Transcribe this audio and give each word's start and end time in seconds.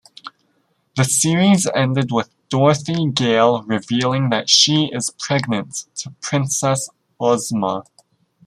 The 0.95 1.03
series 1.03 1.67
ended 1.75 2.11
with 2.11 2.33
Dorothy 2.49 3.11
Gale 3.11 3.61
revealing 3.61 4.31
that 4.31 4.49
she 4.49 4.89
is 4.91 5.11
pregnant 5.11 5.85
to 5.97 6.09
Princess 6.21 6.89
Ozma. 7.19 7.83